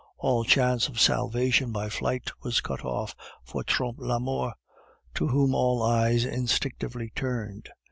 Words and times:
All 0.17 0.43
chance 0.43 0.87
of 0.87 0.99
salvation 0.99 1.71
by 1.71 1.87
flight 1.89 2.31
was 2.41 2.59
cut 2.59 2.83
off 2.83 3.13
for 3.43 3.63
Trompe 3.63 4.01
la 4.01 4.17
Mort, 4.17 4.55
to 5.13 5.27
whom 5.27 5.53
all 5.53 5.83
eyes 5.83 6.25
instinctively 6.25 7.11
turned. 7.15 7.69